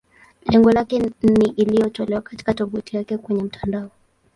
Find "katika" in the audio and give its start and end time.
2.21-2.53